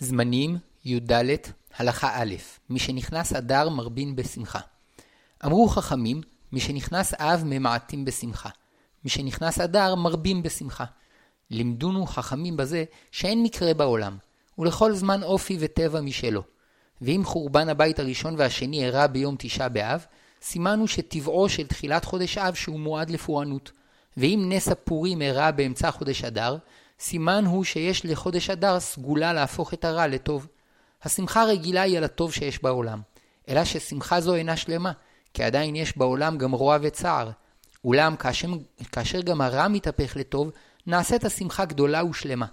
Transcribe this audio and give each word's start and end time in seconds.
זמנים, 0.00 0.58
י"ד, 0.84 1.12
הלכה 1.76 2.22
א', 2.22 2.34
משנכנס 2.70 3.32
אדר 3.32 3.68
מרבין 3.68 4.16
בשמחה. 4.16 4.58
אמרו 5.44 5.68
חכמים, 5.68 6.20
משנכנס 6.52 7.14
אב 7.14 7.42
ממעטים 7.46 8.04
בשמחה. 8.04 8.48
משנכנס 9.04 9.60
אדר 9.60 9.94
מרבים 9.94 10.42
בשמחה. 10.42 10.84
לימדונו 11.50 12.06
חכמים 12.06 12.56
בזה 12.56 12.84
שאין 13.12 13.42
מקרה 13.42 13.74
בעולם, 13.74 14.16
ולכל 14.58 14.94
זמן 14.94 15.22
אופי 15.22 15.56
וטבע 15.60 16.00
משלו. 16.00 16.42
ואם 17.02 17.22
חורבן 17.24 17.68
הבית 17.68 17.98
הראשון 17.98 18.34
והשני 18.38 18.84
אירע 18.84 19.06
ביום 19.06 19.36
תשעה 19.38 19.68
באב, 19.68 20.06
סימנו 20.42 20.88
שטבעו 20.88 21.48
של 21.48 21.66
תחילת 21.66 22.04
חודש 22.04 22.38
אב 22.38 22.54
שהוא 22.54 22.80
מועד 22.80 23.10
לפורענות. 23.10 23.72
ואם 24.16 24.44
נס 24.48 24.68
הפורים 24.68 25.22
אירע 25.22 25.50
באמצע 25.50 25.90
חודש 25.90 26.24
אדר, 26.24 26.56
סימן 27.00 27.44
הוא 27.46 27.64
שיש 27.64 28.04
לחודש 28.04 28.50
אדר 28.50 28.80
סגולה 28.80 29.32
להפוך 29.32 29.74
את 29.74 29.84
הרע 29.84 30.06
לטוב. 30.06 30.46
השמחה 31.02 31.42
הרגילה 31.42 31.82
היא 31.82 31.98
על 31.98 32.04
הטוב 32.04 32.32
שיש 32.32 32.62
בעולם, 32.62 33.00
אלא 33.48 33.64
ששמחה 33.64 34.20
זו 34.20 34.34
אינה 34.34 34.56
שלמה, 34.56 34.92
כי 35.34 35.44
עדיין 35.44 35.76
יש 35.76 35.96
בעולם 35.98 36.38
גם 36.38 36.52
רוע 36.52 36.78
וצער. 36.82 37.30
אולם 37.84 38.16
כאשר, 38.16 38.48
כאשר 38.92 39.20
גם 39.20 39.40
הרע 39.40 39.68
מתהפך 39.68 40.16
לטוב, 40.16 40.50
נעשית 40.86 41.24
השמחה 41.24 41.64
גדולה 41.64 42.04
ושלמה. 42.04 42.46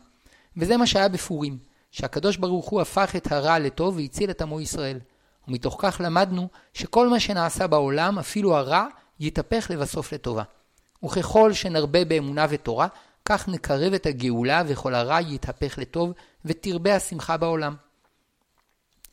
וזה 0.57 0.77
מה 0.77 0.87
שהיה 0.87 1.09
בפורים, 1.09 1.57
שהקדוש 1.91 2.37
ברוך 2.37 2.69
הוא 2.69 2.81
הפך 2.81 3.15
את 3.15 3.31
הרע 3.31 3.59
לטוב 3.59 3.97
והציל 3.97 4.29
את 4.29 4.41
עמו 4.41 4.61
ישראל. 4.61 4.99
ומתוך 5.47 5.77
כך 5.79 6.01
למדנו 6.03 6.47
שכל 6.73 7.09
מה 7.09 7.19
שנעשה 7.19 7.67
בעולם, 7.67 8.19
אפילו 8.19 8.57
הרע, 8.57 8.85
יתהפך 9.19 9.67
לבסוף 9.69 10.13
לטובה. 10.13 10.43
וככל 11.05 11.53
שנרבה 11.53 12.05
באמונה 12.05 12.45
ותורה, 12.49 12.87
כך 13.25 13.47
נקרב 13.47 13.93
את 13.93 14.05
הגאולה 14.05 14.63
וכל 14.67 14.95
הרע 14.95 15.21
יתהפך 15.21 15.77
לטוב, 15.77 16.11
ותרבה 16.45 16.95
השמחה 16.95 17.37
בעולם. 17.37 17.75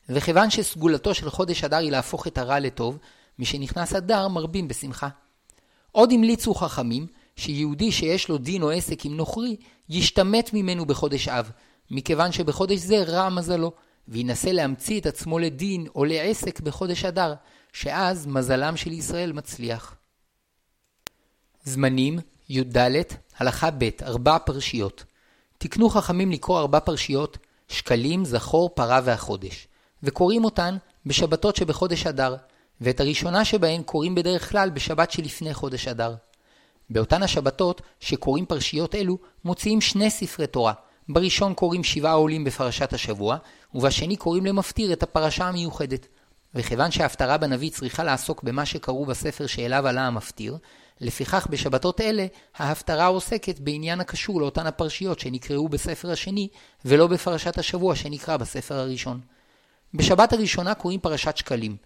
וכיוון 0.09 0.51
שסגולתו 0.51 1.15
של 1.15 1.31
חודש 1.31 1.65
אדר 1.65 1.77
היא 1.77 1.91
להפוך 1.91 2.27
את 2.27 2.39
הרע 2.39 2.59
לטוב, 2.59 2.99
משנכנס 3.39 3.95
אדר 3.95 4.29
מרבים 4.29 4.69
בשמחה. 4.69 5.09
עוד 5.93 6.13
המליצו 6.13 6.55
חכמים, 6.55 7.07
שיהודי 7.37 7.93
שיש 7.93 8.29
לו 8.29 8.39
דין 8.39 8.63
או 8.63 8.71
עסק 8.71 9.05
עם 9.05 9.17
נוכרי, 9.17 9.57
ישתמט 9.89 10.51
ממנו 10.53 10.87
בחודש 10.87 11.29
אב, 11.29 11.51
מכיוון 11.91 12.33
שבחודש 12.33 12.79
זה 12.79 13.03
רע 13.03 13.29
מזלו, 13.29 13.73
וינסה 14.09 14.53
להמציא 14.53 15.01
את 15.01 15.07
עצמו 15.07 15.39
לדין 15.39 15.87
או 15.95 16.05
לעסק 16.05 16.61
בחודש 16.61 17.05
אדר, 17.05 17.35
שאז 17.73 18.27
מזלם 18.27 18.77
של 18.77 18.93
ישראל 18.93 19.33
מצליח. 19.33 19.97
זמנים, 21.65 22.19
י"ד, 22.55 22.79
הלכה 23.39 23.71
ב', 23.71 23.89
ארבע 24.03 24.39
פרשיות. 24.39 25.05
תקנו 25.59 25.89
חכמים 25.91 26.31
לקרוא 26.31 26.59
ארבע 26.59 26.81
פרשיות, 26.81 27.39
שקלים, 27.69 28.25
זכור, 28.25 28.71
פרה 28.75 29.01
והחודש, 29.05 29.69
וקוראים 30.03 30.45
אותן 30.45 30.77
בשבתות 31.07 31.57
שבחודש 31.57 32.07
אדר, 32.07 32.37
ואת 32.81 33.01
הראשונה 33.01 33.45
שבהן 33.45 33.83
קוראים 33.83 34.15
בדרך 34.15 34.51
כלל 34.51 34.71
בשבת 34.71 35.11
שלפני 35.11 35.55
חודש 35.55 35.89
אדר. 35.89 36.15
באותן 36.91 37.23
השבתות 37.23 37.83
שקוראים 38.01 38.47
פרשיות 38.47 38.95
אלו, 38.95 39.19
מוציאים 39.45 39.81
שני 39.81 40.11
ספרי 40.11 40.47
תורה. 40.47 40.73
בראשון 41.09 41.55
קוראים 41.55 41.85
שבעה 41.85 42.13
עולים 42.13 42.45
בפרשת 42.45 42.93
השבוע, 42.93 43.37
ובשני 43.75 44.17
קוראים 44.17 44.47
למפטיר 44.47 44.93
את 44.93 45.03
הפרשה 45.03 45.45
המיוחדת. 45.45 46.07
וכיוון 46.55 46.91
שההפטרה 46.91 47.39
בנביא 47.39 47.71
צריכה 47.71 48.05
לעסוק 48.05 48.43
במה 48.43 48.67
שקראו 48.67 49.07
בספר 49.07 49.47
שאליו 49.47 49.87
עלה 49.87 50.07
המפטיר, 50.07 50.59
לפיכך 51.01 51.47
בשבתות 51.51 52.01
אלה 52.01 52.27
ההפטרה 52.57 53.07
עוסקת 53.07 53.61
בעניין 53.61 54.01
הקשור 54.01 54.41
לאותן 54.41 54.67
הפרשיות 54.67 55.21
שנקראו 55.21 55.69
בספר 55.69 56.11
השני, 56.11 56.49
ולא 56.85 57.07
בפרשת 57.07 57.59
השבוע 57.59 57.97
שנקרא 57.97 58.37
בספר 58.37 58.75
הראשון. 58.75 59.21
בשבת 59.95 60.33
הראשונה 60.33 60.75
קוראים 60.75 61.01
פרשת 61.01 61.37
שקלים, 61.37 61.77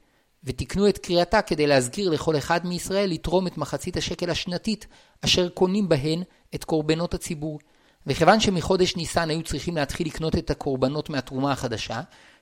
ותקנו 0.44 0.88
את 0.88 0.98
קריאתה 0.98 1.42
כדי 1.42 1.66
להזכיר 1.66 2.10
לכל 2.10 2.36
אחד 2.36 2.66
מישראל 2.66 3.10
לתרום 3.10 3.46
את 3.46 3.58
מחצית 3.58 3.96
השקל 3.96 4.30
השנתית, 4.30 4.86
אשר 5.24 5.48
קונים 5.48 5.88
בהן 5.88 6.22
את 6.54 6.64
קורבנות 6.64 7.14
הציבור. 7.14 7.58
וכיוון 8.06 8.40
שמחודש 8.40 8.96
ניסן 8.96 9.30
היו 9.30 9.42
צריכים 9.42 9.76
להתחיל 9.76 10.06
לקנות 10.06 10.36
את 10.36 10.50
הקורבנות 10.50 11.10
מהתרומה 11.10 11.52
החדשה, 11.52 12.00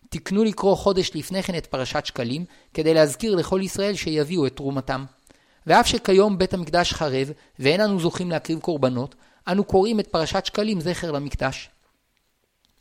תקנו 0.09 0.45
לקרוא 0.45 0.77
חודש 0.77 1.11
לפני 1.15 1.43
כן 1.43 1.57
את 1.57 1.67
פרשת 1.67 2.07
שקלים, 2.07 2.45
כדי 2.75 2.95
להזכיר 2.95 3.35
לכל 3.35 3.61
ישראל 3.65 3.95
שיביאו 3.95 4.47
את 4.47 4.57
תרומתם. 4.57 5.05
ואף 5.67 5.87
שכיום 5.87 6.39
בית 6.39 6.55
המקדש 6.55 6.93
חרב, 6.93 7.31
ואין 7.59 7.81
אנו 7.81 8.01
זוכים 8.01 8.31
להקריב 8.31 8.59
קורבנות, 8.59 9.15
אנו 9.49 9.65
קוראים 9.65 10.01
את 10.01 10.07
פרשת 10.07 10.47
שקלים 10.47 10.81
זכר 10.81 11.11
למקדש. 11.11 11.71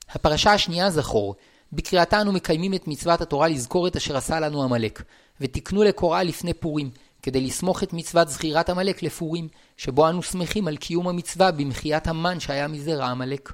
הפרשה 0.09 0.53
השנייה 0.53 0.89
זכור, 0.89 1.35
בקריאתה 1.73 2.21
אנו 2.21 2.31
מקיימים 2.31 2.73
את 2.73 2.87
מצוות 2.87 3.21
התורה 3.21 3.47
לזכור 3.47 3.87
את 3.87 3.95
אשר 3.95 4.17
עשה 4.17 4.39
לנו 4.39 4.63
עמלק, 4.63 5.03
ותקנו 5.41 5.83
לקוראה 5.83 6.23
לפני 6.23 6.53
פורים, 6.53 6.89
כדי 7.21 7.41
לסמוך 7.41 7.83
את 7.83 7.93
מצוות 7.93 8.29
זכירת 8.29 8.69
עמלק 8.69 9.03
לפורים, 9.03 9.47
שבו 9.77 10.09
אנו 10.09 10.23
שמחים 10.23 10.67
על 10.67 10.77
קיום 10.77 11.07
המצווה 11.07 11.51
במחיית 11.51 12.07
המן 12.07 12.39
שהיה 12.39 12.67
מזרע 12.67 13.05
עמלק. 13.05 13.53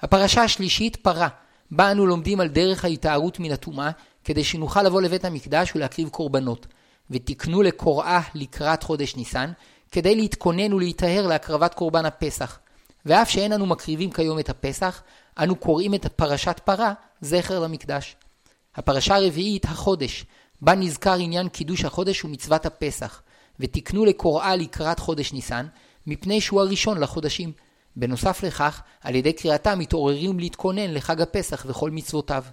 הפרשה 0.00 0.42
השלישית, 0.42 0.96
פרה, 0.96 1.28
בה 1.70 1.92
אנו 1.92 2.06
לומדים 2.06 2.40
על 2.40 2.48
דרך 2.48 2.84
ההתארות 2.84 3.40
מן 3.40 3.52
הטומאה, 3.52 3.90
כדי 4.24 4.44
שנוכל 4.44 4.82
לבוא 4.82 5.02
לבית 5.02 5.24
המקדש 5.24 5.72
ולהקריב 5.74 6.08
קורבנות. 6.08 6.66
ותקנו 7.10 7.62
לקוראה 7.62 8.20
לקראת 8.34 8.82
חודש 8.82 9.16
ניסן, 9.16 9.52
כדי 9.92 10.14
להתכונן 10.14 10.72
ולהיטהר 10.72 11.26
להקרבת 11.26 11.74
קורבן 11.74 12.04
הפסח. 12.04 12.58
ואף 13.06 13.30
שאין 13.30 13.52
אנו 13.52 13.66
מקריבים 13.66 14.10
כיום 14.10 14.38
את 14.38 14.48
הפסח, 14.48 15.02
אנו 15.38 15.56
קוראים 15.56 15.94
את 15.94 16.06
פרשת 16.06 16.60
פרה, 16.64 16.92
זכר 17.20 17.60
למקדש. 17.60 18.16
הפרשה 18.74 19.16
הרביעית, 19.16 19.64
החודש, 19.64 20.24
בה 20.60 20.74
נזכר 20.74 21.14
עניין 21.14 21.48
קידוש 21.48 21.84
החודש 21.84 22.24
ומצוות 22.24 22.66
הפסח, 22.66 23.22
ותקנו 23.60 24.04
לקוראה 24.04 24.56
לקראת 24.56 24.98
חודש 24.98 25.32
ניסן, 25.32 25.66
מפני 26.06 26.40
שהוא 26.40 26.60
הראשון 26.60 27.00
לחודשים. 27.00 27.52
בנוסף 27.96 28.42
לכך, 28.42 28.82
על 29.00 29.14
ידי 29.14 29.32
קריאתה 29.32 29.74
מתעוררים 29.74 30.38
להתכונן 30.38 30.94
לחג 30.94 31.20
הפסח 31.20 31.66
וכל 31.68 31.90
מצוותיו. 31.90 32.44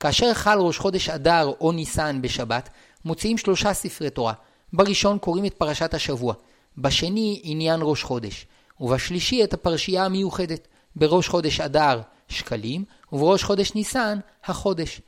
כאשר 0.00 0.34
חל 0.34 0.58
ראש 0.58 0.78
חודש 0.78 1.08
אדר 1.08 1.52
או 1.60 1.72
ניסן 1.72 2.22
בשבת, 2.22 2.68
מוציאים 3.04 3.38
שלושה 3.38 3.74
ספרי 3.74 4.10
תורה. 4.10 4.32
בראשון 4.72 5.18
קוראים 5.18 5.44
את 5.44 5.54
פרשת 5.54 5.94
השבוע, 5.94 6.34
בשני 6.78 7.40
עניין 7.42 7.80
ראש 7.82 8.02
חודש, 8.02 8.46
ובשלישי 8.80 9.44
את 9.44 9.54
הפרשייה 9.54 10.04
המיוחדת, 10.04 10.68
בראש 10.96 11.28
חודש 11.28 11.60
אדר 11.60 12.00
שקלים, 12.28 12.84
ובראש 13.12 13.42
חודש 13.42 13.74
ניסן 13.74 14.18
החודש. 14.44 15.00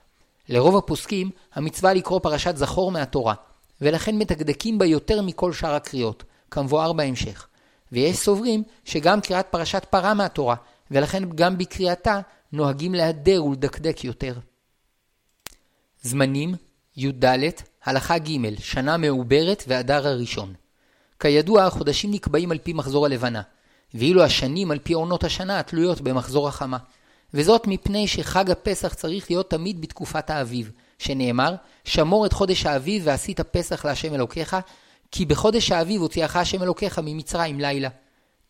לרוב 0.49 0.77
הפוסקים, 0.77 1.31
המצווה 1.55 1.95
לקרוא 1.95 2.21
פרשת 2.21 2.57
זכור 2.57 2.91
מהתורה, 2.91 3.35
ולכן 3.81 4.19
מתקדקים 4.19 4.79
בה 4.79 4.87
יותר 4.87 5.23
מכל 5.23 5.53
שאר 5.53 5.75
הקריאות, 5.75 6.25
כמבואר 6.51 6.93
בהמשך. 6.93 7.47
ויש 7.93 8.17
סוברים 8.17 8.63
שגם 8.85 9.21
קריאת 9.21 9.47
פרשת 9.51 9.87
פרה 9.91 10.15
מהתורה, 10.15 10.57
ולכן 10.91 11.23
גם 11.35 11.59
בקריאתה 11.59 12.21
נוהגים 12.53 12.95
להדר 12.95 13.45
ולדקדק 13.45 14.05
יותר. 14.05 14.35
זמנים 16.03 16.55
י"ד, 16.97 17.25
הלכה 17.85 18.19
ג', 18.19 18.59
שנה 18.59 18.97
מעוברת 18.97 19.65
ואדר 19.69 20.09
הראשון. 20.09 20.55
כידוע, 21.21 21.65
החודשים 21.65 22.11
נקבעים 22.11 22.51
על 22.51 22.59
פי 22.59 22.73
מחזור 22.73 23.07
הלבנה, 23.07 23.43
ואילו 23.95 24.23
השנים 24.23 24.71
על 24.71 24.79
פי 24.79 24.93
עונות 24.93 25.25
השנה 25.25 25.59
התלויות 25.59 26.01
במחזור 26.01 26.49
החמה. 26.49 26.79
וזאת 27.35 27.67
מפני 27.67 28.09
שחג 28.09 28.51
הפסח 28.51 28.95
צריך 28.95 29.31
להיות 29.31 29.51
תמיד 29.51 29.81
בתקופת 29.81 30.31
האביב, 30.31 30.71
שנאמר, 30.99 31.55
שמור 31.85 32.27
את 32.27 32.33
חודש 32.33 32.67
האביב 32.67 33.03
ועשית 33.07 33.41
פסח 33.41 33.85
להשם 33.85 34.15
אלוקיך, 34.15 34.57
כי 35.13 35.27
בחודש 35.27 35.73
האביב 35.73 36.01
הוציאך 36.01 36.37
השם 36.37 36.63
אלוקיך 36.63 36.99
ממצרים 36.99 37.61
לילה. 37.61 37.89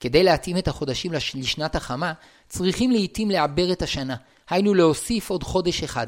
כדי 0.01 0.23
להתאים 0.23 0.59
את 0.59 0.69
החודשים 0.69 1.13
לשנת 1.35 1.75
החמה, 1.75 2.13
צריכים 2.49 2.91
לעתים 2.91 3.31
לעבר 3.31 3.73
את 3.73 3.83
השנה, 3.83 4.17
היינו 4.51 4.75
להוסיף 4.75 5.31
עוד 5.31 5.43
חודש 5.43 5.83
אחד, 5.83 6.07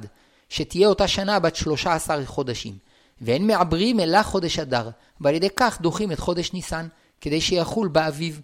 שתהיה 0.48 0.88
אותה 0.88 1.08
שנה 1.08 1.38
בת 1.38 1.56
13 1.56 2.26
חודשים. 2.26 2.91
ואין 3.22 3.46
מעברים 3.46 4.00
אלא 4.00 4.22
חודש 4.22 4.58
אדר, 4.58 4.90
ועל 5.20 5.34
ידי 5.34 5.48
כך 5.56 5.80
דוחים 5.80 6.12
את 6.12 6.18
חודש 6.18 6.52
ניסן, 6.52 6.86
כדי 7.20 7.40
שיחול 7.40 7.88
באביב. 7.88 8.40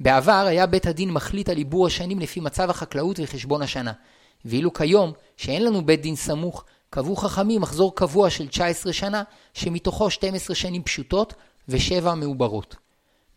בעבר 0.00 0.44
היה 0.48 0.66
בית 0.66 0.86
הדין 0.86 1.10
מחליט 1.10 1.48
על 1.48 1.56
עיבור 1.56 1.86
השנים 1.86 2.18
לפי 2.18 2.40
מצב 2.40 2.70
החקלאות 2.70 3.20
וחשבון 3.22 3.62
השנה. 3.62 3.92
ואילו 4.44 4.72
כיום, 4.72 5.12
שאין 5.36 5.64
לנו 5.64 5.86
בית 5.86 6.02
דין 6.02 6.16
סמוך, 6.16 6.64
קבעו 6.90 7.16
חכמים 7.16 7.60
מחזור 7.60 7.94
קבוע 7.94 8.30
של 8.30 8.48
19 8.48 8.92
שנה, 8.92 9.22
שמתוכו 9.54 10.10
12 10.10 10.56
שנים 10.56 10.82
פשוטות 10.82 11.34
ו-7 11.68 12.14
מעוברות. 12.14 12.76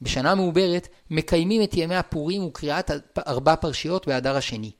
בשנה 0.02 0.36
מעוברת 0.36 0.88
מקיימים 1.10 1.64
את 1.64 1.74
ימי 1.74 1.96
הפורים 1.96 2.44
וקריאת 2.46 2.92
ארבע 3.28 3.56
פרשיות 3.56 4.08
באדר 4.08 4.36
השני. 4.36 4.72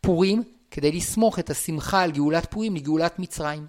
פורים, 0.00 0.42
כדי 0.70 0.92
לסמוך 0.92 1.38
את 1.38 1.50
השמחה 1.50 2.02
על 2.02 2.10
גאולת 2.10 2.50
פורים 2.50 2.76
לגאולת 2.76 3.18
מצרים. 3.18 3.66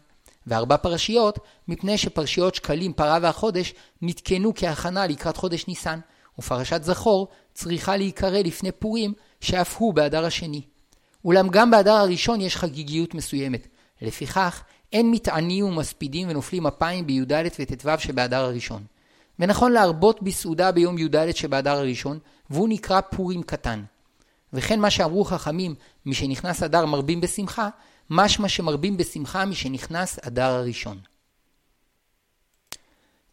וארבע 0.47 0.77
פרשיות, 0.77 1.39
מפני 1.67 1.97
שפרשיות 1.97 2.55
שקלים, 2.55 2.93
פרה 2.93 3.19
והחודש, 3.21 3.73
נתקנו 4.01 4.51
כהכנה 4.55 5.07
לקראת 5.07 5.37
חודש 5.37 5.67
ניסן, 5.67 5.99
ופרשת 6.39 6.83
זכור 6.83 7.27
צריכה 7.53 7.97
להיקרא 7.97 8.39
לפני 8.39 8.71
פורים, 8.71 9.13
שאף 9.41 9.77
הוא 9.77 9.93
באדר 9.93 10.25
השני. 10.25 10.61
אולם 11.25 11.49
גם 11.49 11.71
באדר 11.71 11.93
הראשון 11.93 12.41
יש 12.41 12.57
חגיגיות 12.57 13.13
מסוימת. 13.13 13.67
לפיכך, 14.01 14.63
אין 14.93 15.11
מתענים 15.11 15.65
ומספידים 15.65 16.29
ונופלים 16.29 16.67
אפיים 16.67 17.07
בי"ד 17.07 17.31
וט"ו 17.59 17.89
שבאדר 17.99 18.43
הראשון. 18.43 18.83
ונכון 19.39 19.71
להרבות 19.71 20.23
בסעודה 20.23 20.71
ביום 20.71 20.97
י"ד 20.97 21.35
שבאדר 21.35 21.77
הראשון, 21.77 22.19
והוא 22.49 22.69
נקרא 22.69 23.01
פורים 23.01 23.43
קטן. 23.43 23.83
וכן 24.53 24.79
מה 24.79 24.89
שאמרו 24.89 25.23
חכמים, 25.23 25.75
משנכנס 26.05 26.63
אדר 26.63 26.85
מרבים 26.85 27.21
בשמחה, 27.21 27.69
משמע 28.09 28.49
שמרבים 28.49 28.97
בשמחה 28.97 29.45
משנכנס 29.45 30.19
אדר 30.19 30.49
הראשון. 30.49 30.99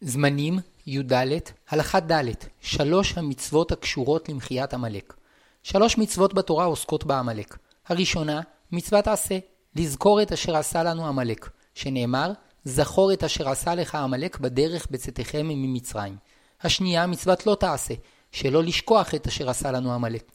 זמנים 0.01 0.59
י"ד, 0.87 1.13
הלכה 1.69 1.99
ד', 1.99 2.31
שלוש 2.61 3.17
המצוות 3.17 3.71
הקשורות 3.71 4.29
למחיית 4.29 4.73
עמלק. 4.73 5.13
שלוש 5.63 5.97
מצוות 5.97 6.33
בתורה 6.33 6.65
עוסקות 6.65 7.03
בעמלק. 7.03 7.57
הראשונה, 7.87 8.41
מצוות 8.71 9.07
עשה, 9.07 9.39
לזכור 9.75 10.21
את 10.21 10.31
אשר 10.31 10.55
עשה 10.55 10.83
לנו 10.83 11.07
עמלק, 11.07 11.49
שנאמר, 11.75 12.31
זכור 12.65 13.13
את 13.13 13.23
אשר 13.23 13.49
עשה 13.49 13.75
לך 13.75 13.95
עמלק 13.95 14.39
בדרך 14.39 14.87
בצאתכם 14.91 15.47
ממצרים. 15.47 16.17
השנייה, 16.61 17.07
מצוות 17.07 17.47
לא 17.47 17.55
תעשה, 17.55 17.93
שלא 18.31 18.63
לשכוח 18.63 19.15
את 19.15 19.27
אשר 19.27 19.49
עשה 19.49 19.71
לנו 19.71 19.93
עמלק, 19.93 20.31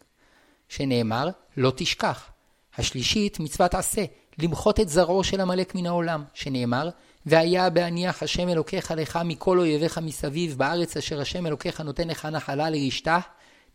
שנאמר, 0.69 1.29
לא 1.57 1.73
תשכח. 1.77 2.31
השלישית, 2.79 3.41
מצוות 3.41 3.75
עשה, 3.75 4.05
למחות 4.39 4.81
את 4.81 4.89
זרעו 4.89 5.25
של 5.25 5.41
עמלק 5.41 5.75
מן 5.75 5.87
העולם, 5.87 6.25
שנאמר, 6.35 6.89
והיה 7.27 7.71
בהניח 7.71 8.23
השם 8.23 8.49
אלוקיך 8.49 8.91
לך 8.91 9.19
מכל 9.25 9.59
אויביך 9.59 9.99
מסביב 9.99 10.59
בארץ 10.59 10.97
אשר 10.97 11.21
השם 11.21 11.47
אלוקיך 11.47 11.81
נותן 11.81 12.09
לך 12.09 12.27
נחלה 12.27 12.71
לרשתה, 12.71 13.19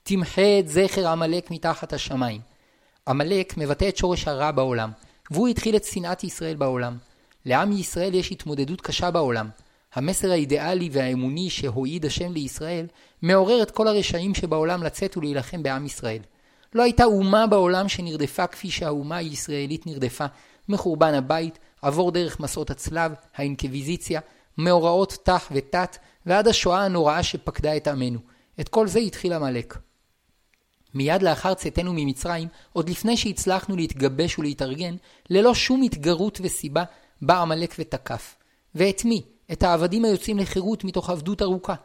תמחה 0.03 0.59
את 0.59 0.67
זכר 0.67 1.07
עמלק 1.07 1.51
מתחת 1.51 1.93
השמיים. 1.93 2.41
עמלק 3.07 3.57
מבטא 3.57 3.89
את 3.89 3.97
שורש 3.97 4.27
הרע 4.27 4.51
בעולם, 4.51 4.91
והוא 5.31 5.47
התחיל 5.47 5.75
את 5.75 5.83
שנאת 5.83 6.23
ישראל 6.23 6.55
בעולם. 6.55 6.97
לעם 7.45 7.71
ישראל 7.71 8.15
יש 8.15 8.31
התמודדות 8.31 8.81
קשה 8.81 9.11
בעולם. 9.11 9.49
המסר 9.93 10.31
האידיאלי 10.31 10.89
והאמוני 10.91 11.49
שהועיד 11.49 12.05
השם 12.05 12.33
לישראל, 12.33 12.85
מעורר 13.21 13.63
את 13.63 13.71
כל 13.71 13.87
הרשעים 13.87 14.35
שבעולם 14.35 14.83
לצאת 14.83 15.17
ולהילחם 15.17 15.63
בעם 15.63 15.85
ישראל. 15.85 16.21
לא 16.73 16.83
הייתה 16.83 17.03
אומה 17.03 17.47
בעולם 17.47 17.89
שנרדפה 17.89 18.47
כפי 18.47 18.71
שהאומה 18.71 19.17
הישראלית 19.17 19.87
נרדפה, 19.87 20.25
מחורבן 20.69 21.13
הבית, 21.13 21.59
עבור 21.81 22.11
דרך 22.11 22.39
מסעות 22.39 22.69
הצלב, 22.69 23.11
האינקוויזיציה, 23.35 24.21
מאורעות 24.57 25.17
תח 25.23 25.49
ותת, 25.51 25.97
ועד 26.25 26.47
השואה 26.47 26.85
הנוראה 26.85 27.23
שפקדה 27.23 27.77
את 27.77 27.87
עמנו. 27.87 28.19
את 28.59 28.69
כל 28.69 28.87
זה 28.87 28.99
התחיל 28.99 29.33
עמלק. 29.33 29.77
מיד 30.93 31.23
לאחר 31.23 31.53
צאתנו 31.53 31.93
ממצרים, 31.95 32.47
עוד 32.73 32.89
לפני 32.89 33.17
שהצלחנו 33.17 33.75
להתגבש 33.75 34.39
ולהתארגן, 34.39 34.95
ללא 35.29 35.53
שום 35.53 35.81
התגרות 35.81 36.39
וסיבה, 36.43 36.83
בא 37.21 37.41
עמלק 37.41 37.75
ותקף. 37.79 38.35
ואת 38.75 39.05
מי? 39.05 39.21
את 39.51 39.63
העבדים 39.63 40.05
היוצאים 40.05 40.39
לחירות 40.39 40.83
מתוך 40.83 41.09
עבדות 41.09 41.41
ארוכה. 41.41 41.75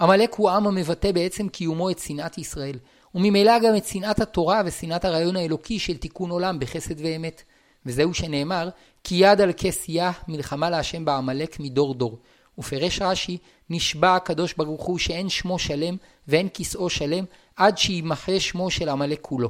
עמלק 0.00 0.34
הוא 0.34 0.50
עם 0.50 0.66
המבטא 0.66 1.12
בעצם 1.12 1.48
קיומו 1.48 1.90
את 1.90 1.98
שנאת 1.98 2.38
ישראל, 2.38 2.78
וממילא 3.14 3.58
גם 3.58 3.76
את 3.76 3.86
שנאת 3.86 4.20
התורה 4.20 4.62
ושנאת 4.64 5.04
הרעיון 5.04 5.36
האלוקי 5.36 5.78
של 5.78 5.96
תיקון 5.96 6.30
עולם 6.30 6.58
בחסד 6.58 7.00
ואמת. 7.00 7.42
וזהו 7.86 8.14
שנאמר, 8.14 8.68
כי 9.04 9.14
יד 9.14 9.40
על 9.40 9.52
כס 9.56 9.84
יה 9.88 10.12
מלחמה 10.28 10.70
להשם 10.70 11.04
בעמלק 11.04 11.60
מדור 11.60 11.94
דור. 11.94 12.18
ופרש 12.58 13.02
רש"י, 13.02 13.38
נשבע 13.70 14.16
הקדוש 14.16 14.54
ברוך 14.56 14.84
הוא 14.84 14.98
שאין 14.98 15.28
שמו 15.28 15.58
שלם 15.58 15.96
ואין 16.28 16.48
כסאו 16.54 16.90
שלם, 16.90 17.24
עד 17.56 17.78
שימחה 17.78 18.40
שמו 18.40 18.70
של 18.70 18.88
עמלק 18.88 19.18
כולו. 19.20 19.48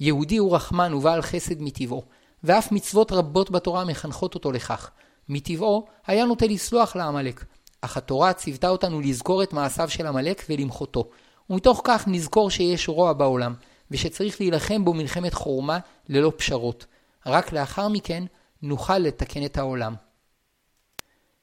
יהודי 0.00 0.36
הוא 0.36 0.54
רחמן 0.54 0.94
ובעל 0.94 1.22
חסד 1.22 1.62
מטבעו, 1.62 2.02
ואף 2.44 2.72
מצוות 2.72 3.12
רבות 3.12 3.50
בתורה 3.50 3.84
מחנכות 3.84 4.34
אותו 4.34 4.52
לכך. 4.52 4.90
מטבעו 5.28 5.86
היה 6.06 6.24
נוטה 6.24 6.46
לסלוח 6.46 6.96
לעמלק, 6.96 7.44
אך 7.80 7.96
התורה 7.96 8.32
ציוותה 8.32 8.68
אותנו 8.68 9.00
לזכור 9.00 9.42
את 9.42 9.52
מעשיו 9.52 9.88
של 9.88 10.06
עמלק 10.06 10.44
ולמחותו, 10.48 11.10
ומתוך 11.50 11.80
כך 11.84 12.04
נזכור 12.08 12.50
שיש 12.50 12.88
רוע 12.88 13.12
בעולם, 13.12 13.54
ושצריך 13.90 14.40
להילחם 14.40 14.84
בו 14.84 14.94
מלחמת 14.94 15.34
חורמה 15.34 15.78
ללא 16.08 16.32
פשרות. 16.36 16.86
רק 17.26 17.52
לאחר 17.52 17.88
מכן 17.88 18.24
נוכל 18.62 18.98
לתקן 18.98 19.44
את 19.44 19.58
העולם. 19.58 19.94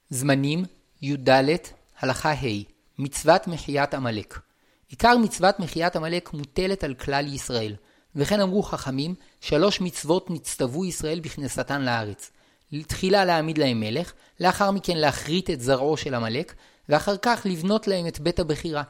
זמנים 0.09 0.65
י"ד 1.01 1.29
הלכה 1.99 2.31
ה' 2.31 2.63
מצוות 2.99 3.47
מחיית 3.47 3.93
עמלק 3.93 4.39
עיקר 4.89 5.17
מצוות 5.17 5.59
מחיית 5.59 5.95
עמלק 5.95 6.33
מוטלת 6.33 6.83
על 6.83 6.93
כלל 6.93 7.33
ישראל, 7.33 7.75
וכן 8.15 8.39
אמרו 8.41 8.63
חכמים, 8.63 9.15
שלוש 9.41 9.81
מצוות 9.81 10.29
נצטוו 10.29 10.85
ישראל 10.85 11.19
בכנסתן 11.19 11.81
לארץ. 11.81 12.31
תחילה 12.87 13.25
להעמיד 13.25 13.57
להם 13.57 13.79
מלך, 13.79 14.13
לאחר 14.39 14.71
מכן 14.71 14.97
להכרית 14.97 15.49
את 15.49 15.61
זרעו 15.61 15.97
של 15.97 16.13
עמלק, 16.13 16.53
ואחר 16.89 17.17
כך 17.17 17.41
לבנות 17.45 17.87
להם 17.87 18.07
את 18.07 18.19
בית 18.19 18.39
הבחירה. 18.39 18.83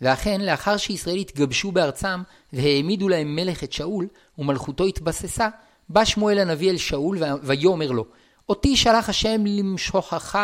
ואכן, 0.00 0.40
לאחר 0.40 0.76
שישראל 0.76 1.16
התגבשו 1.16 1.72
בארצם, 1.72 2.22
והעמידו 2.52 3.08
להם 3.08 3.36
מלך 3.36 3.64
את 3.64 3.72
שאול, 3.72 4.08
ומלכותו 4.38 4.84
התבססה, 4.84 5.48
בא 5.88 6.04
שמואל 6.04 6.38
הנביא 6.38 6.70
אל 6.70 6.76
שאול, 6.76 7.18
ויאמר 7.42 7.90
לו, 7.90 8.04
אותי 8.48 8.76
שלח 8.76 9.08
השם 9.08 9.46
למשוכך 9.46 10.38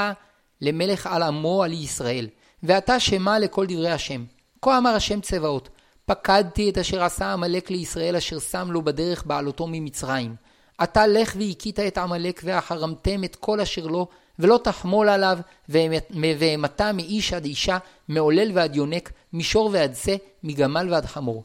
למלך 0.60 1.06
על 1.06 1.22
עמו 1.22 1.62
על 1.62 1.72
ישראל, 1.72 2.28
ואתה 2.62 3.00
שמע 3.00 3.38
לכל 3.38 3.66
דברי 3.66 3.90
השם. 3.90 4.24
כה 4.62 4.78
אמר 4.78 4.90
השם 4.90 5.20
צבאות, 5.20 5.68
פקדתי 6.06 6.70
את 6.70 6.78
אשר 6.78 7.02
עשה 7.02 7.32
עמלק 7.32 7.70
לישראל 7.70 8.16
אשר 8.16 8.38
שם 8.38 8.68
לו 8.70 8.82
בדרך 8.82 9.26
בעלותו 9.26 9.66
ממצרים. 9.66 10.34
אתה 10.82 11.06
לך 11.06 11.36
והכית 11.38 11.80
את 11.80 11.98
עמלק 11.98 12.40
והחרמתם 12.44 13.24
את 13.24 13.36
כל 13.36 13.60
אשר 13.60 13.86
לו, 13.86 14.06
ולא 14.38 14.60
תחמול 14.64 15.08
עליו, 15.08 15.38
והמתה 16.38 16.92
מאיש 16.92 17.32
עד 17.32 17.44
אישה, 17.44 17.78
מעולל 18.08 18.50
ועד 18.54 18.76
יונק, 18.76 19.12
מישור 19.32 19.70
ועד 19.72 19.94
שא, 19.94 20.16
מגמל 20.42 20.92
ועד 20.92 21.06
חמור. 21.06 21.44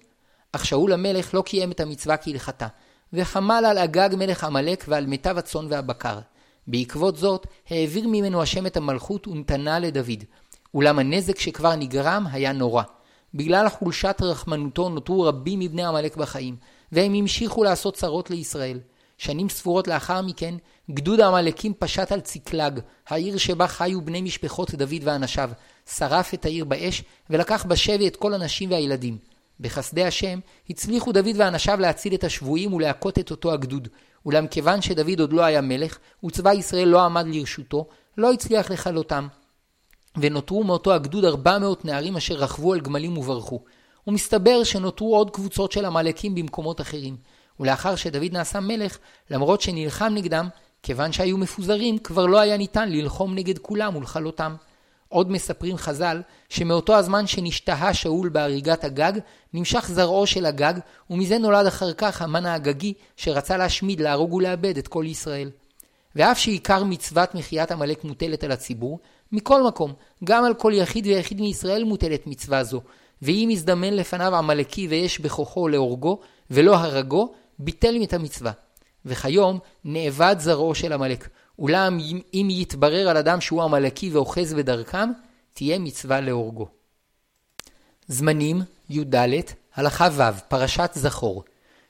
אך 0.51 0.65
שאול 0.65 0.93
המלך 0.93 1.33
לא 1.33 1.41
קיים 1.41 1.71
את 1.71 1.79
המצווה 1.79 2.17
כהלכתה, 2.17 2.67
וחמל 3.13 3.63
על 3.67 3.77
אגג 3.77 4.09
מלך 4.17 4.43
עמלק 4.43 4.85
ועל 4.87 5.05
מיטב 5.05 5.37
הצאן 5.37 5.65
והבקר. 5.69 6.19
בעקבות 6.67 7.17
זאת, 7.17 7.47
העביר 7.69 8.07
ממנו 8.07 8.41
השם 8.41 8.65
את 8.65 8.77
המלכות 8.77 9.27
ונתנה 9.27 9.79
לדוד. 9.79 10.23
אולם 10.73 10.99
הנזק 10.99 11.39
שכבר 11.39 11.75
נגרם 11.75 12.25
היה 12.31 12.51
נורא. 12.51 12.83
בגלל 13.33 13.69
חולשת 13.69 14.17
רחמנותו 14.21 14.89
נותרו 14.89 15.23
רבים 15.23 15.59
מבני 15.59 15.83
עמלק 15.83 16.17
בחיים, 16.17 16.55
והם 16.91 17.13
המשיכו 17.13 17.63
לעשות 17.63 17.95
צרות 17.95 18.29
לישראל. 18.29 18.79
שנים 19.17 19.49
ספורות 19.49 19.87
לאחר 19.87 20.21
מכן, 20.21 20.55
גדוד 20.91 21.19
העמלקים 21.19 21.73
פשט 21.79 22.11
על 22.11 22.19
ציקלג, 22.19 22.79
העיר 23.07 23.37
שבה 23.37 23.67
חיו 23.67 24.01
בני 24.01 24.21
משפחות 24.21 24.75
דוד 24.75 25.01
ואנשיו, 25.03 25.49
שרף 25.95 26.33
את 26.33 26.45
העיר 26.45 26.65
באש, 26.65 27.03
ולקח 27.29 27.65
בשבי 27.65 28.07
את 28.07 28.15
כל 28.15 28.33
הנשים 28.33 28.71
והילדים. 28.71 29.17
בחסדי 29.59 30.03
השם, 30.03 30.39
הצליחו 30.69 31.11
דוד 31.11 31.35
ואנשיו 31.35 31.79
להציל 31.79 32.13
את 32.13 32.23
השבויים 32.23 32.73
ולהכות 32.73 33.19
את 33.19 33.31
אותו 33.31 33.51
הגדוד. 33.53 33.87
אולם 34.25 34.47
כיוון 34.47 34.81
שדוד 34.81 35.19
עוד 35.19 35.33
לא 35.33 35.41
היה 35.41 35.61
מלך, 35.61 35.97
וצבא 36.25 36.53
ישראל 36.53 36.87
לא 36.87 37.01
עמד 37.05 37.25
לרשותו, 37.27 37.87
לא 38.17 38.33
הצליח 38.33 38.71
לכלותם. 38.71 39.27
ונותרו 40.17 40.63
מאותו 40.63 40.93
הגדוד 40.93 41.25
ארבע 41.25 41.59
מאות 41.59 41.85
נערים 41.85 42.17
אשר 42.17 42.35
רכבו 42.35 42.73
על 42.73 42.79
גמלים 42.79 43.17
וברחו. 43.17 43.59
ומסתבר 44.07 44.63
שנותרו 44.63 45.15
עוד 45.15 45.31
קבוצות 45.31 45.71
של 45.71 45.85
עמלקים 45.85 46.35
במקומות 46.35 46.81
אחרים. 46.81 47.17
ולאחר 47.59 47.95
שדוד 47.95 48.33
נעשה 48.33 48.59
מלך, 48.59 48.97
למרות 49.29 49.61
שנלחם 49.61 50.11
נגדם, 50.15 50.49
כיוון 50.83 51.11
שהיו 51.11 51.37
מפוזרים, 51.37 51.97
כבר 51.97 52.25
לא 52.25 52.39
היה 52.39 52.57
ניתן 52.57 52.89
ללחום 52.91 53.35
נגד 53.35 53.57
כולם 53.57 53.95
ולכלותם. 53.95 54.55
עוד 55.09 55.31
מספרים 55.31 55.77
חז"ל, 55.77 56.21
שמאותו 56.49 56.95
הזמן 56.95 57.27
שנשתהה 57.27 57.93
שאול 57.93 58.29
בהריגת 58.29 58.83
הגג, 58.83 59.13
נמשך 59.53 59.89
זרעו 59.93 60.27
של 60.27 60.45
הגג, 60.45 60.73
ומזה 61.09 61.37
נולד 61.37 61.65
אחר 61.65 61.93
כך 61.93 62.21
המן 62.21 62.45
האגגי, 62.45 62.93
שרצה 63.17 63.57
להשמיד, 63.57 64.01
להרוג 64.01 64.33
ולאבד 64.33 64.77
את 64.77 64.87
כל 64.87 65.05
ישראל. 65.07 65.49
ואף 66.15 66.39
שעיקר 66.39 66.83
מצוות 66.83 67.35
מחיית 67.35 67.71
עמלק 67.71 68.03
מוטלת 68.03 68.43
על 68.43 68.51
הציבור, 68.51 68.99
מכל 69.31 69.63
מקום, 69.63 69.93
גם 70.23 70.45
על 70.45 70.53
כל 70.53 70.71
יחיד 70.75 71.05
ויחיד 71.05 71.41
מישראל 71.41 71.83
מוטלת 71.83 72.27
מצווה 72.27 72.63
זו, 72.63 72.81
ואם 73.21 73.49
יזדמן 73.51 73.93
לפניו 73.93 74.35
עמלקי 74.35 74.87
ויש 74.87 75.19
בכוחו 75.19 75.67
להורגו, 75.67 76.19
ולא 76.51 76.75
הרגו, 76.75 77.33
ביטל 77.59 78.03
את 78.03 78.13
המצווה. 78.13 78.51
וכיום 79.05 79.59
נאבד 79.85 80.35
זרעו 80.39 80.75
של 80.75 80.93
עמלק. 80.93 81.27
אולם 81.59 81.97
אם 82.33 82.47
יתברר 82.51 83.09
על 83.09 83.17
אדם 83.17 83.41
שהוא 83.41 83.63
עמלקי 83.63 84.09
ואוחז 84.09 84.53
בדרכם, 84.53 85.09
תהיה 85.53 85.79
מצווה 85.79 86.21
להורגו. 86.21 86.67
זמנים 88.07 88.61
י"ד 88.89 89.15
הלכה 89.75 90.07
ו' 90.11 90.21
פרשת 90.47 90.89
זכור. 90.93 91.43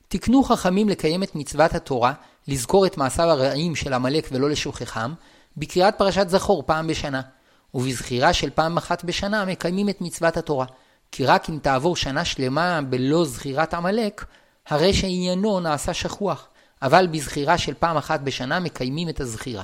תקנו 0.07 0.43
חכמים 0.43 0.89
לקיים 0.89 1.23
את 1.23 1.35
מצוות 1.35 1.75
התורה, 1.75 2.13
לזכור 2.47 2.85
את 2.85 2.97
מעשיו 2.97 3.29
הרעים 3.29 3.75
של 3.75 3.93
עמלק 3.93 4.29
ולא 4.31 4.49
לשוכחם, 4.49 5.13
בקריאת 5.57 5.97
פרשת 5.97 6.29
זכור 6.29 6.63
פעם 6.65 6.87
בשנה, 6.87 7.21
ובזכירה 7.73 8.33
של 8.33 8.49
פעם 8.49 8.77
אחת 8.77 9.03
בשנה 9.03 9.45
מקיימים 9.45 9.89
את 9.89 10.01
מצוות 10.01 10.37
התורה, 10.37 10.65
כי 11.11 11.25
רק 11.25 11.49
אם 11.49 11.59
תעבור 11.61 11.95
שנה 11.95 12.25
שלמה 12.25 12.81
בלא 12.81 13.25
זכירת 13.25 13.73
עמלק, 13.73 14.25
הרי 14.67 14.93
שעניינו 14.93 15.59
נעשה 15.59 15.93
שכוח, 15.93 16.47
אבל 16.81 17.07
בזכירה 17.07 17.57
של 17.57 17.73
פעם 17.73 17.97
אחת 17.97 18.19
בשנה 18.19 18.59
מקיימים 18.59 19.09
את 19.09 19.19
הזכירה. 19.19 19.63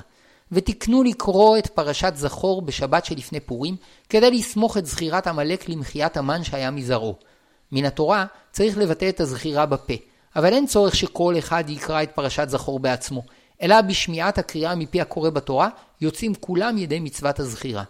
ותקנו 0.52 1.04
לקרוא 1.04 1.58
את 1.58 1.68
פרשת 1.68 2.14
זכור 2.16 2.62
בשבת 2.62 3.06
שלפני 3.06 3.40
פורים, 3.40 3.76
כדי 4.10 4.32
לסמוך 4.32 4.78
את 4.78 4.86
זכירת 4.86 5.28
עמלק 5.28 5.70
למחיית 5.70 6.18
המן 6.18 6.44
שהיה 6.44 6.72
מזרעו. 6.72 7.16
מן 7.72 7.86
התורה 7.86 8.26
צריך 8.52 8.78
לבטא 8.78 9.10
את 9.10 9.20
הזכירה 9.20 9.66
בפה, 9.66 9.94
אבל 10.36 10.54
אין 10.54 10.68
צורך 10.68 10.96
שכל 10.96 11.36
אחד 11.38 11.64
יקרא 11.68 12.04
את 12.04 12.12
פרשת 12.12 12.50
זכור 12.50 12.80
בעצמו, 12.80 13.24
אלא 13.62 13.82
בשמיעת 13.82 14.38
הקריאה 14.38 14.76
מפי 14.76 15.02
הקורא 15.02 15.30
בתורה, 15.30 15.70
יוצאים 16.02 16.36
כולם 16.36 16.78
ידי 16.78 17.00
מצוות 17.00 17.40
הזכירה. 17.40 17.84